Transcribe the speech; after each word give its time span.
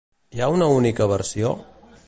Hi 0.37 0.39
ha 0.43 0.47
una 0.53 0.69
única 0.77 1.09
versió? 1.13 1.53